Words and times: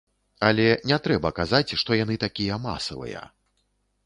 Але 0.47 0.63
не 0.91 0.97
трэба 1.07 1.31
казаць, 1.41 1.75
што 1.83 1.99
яны 2.03 2.19
такія 2.25 2.59
масавыя. 2.65 3.21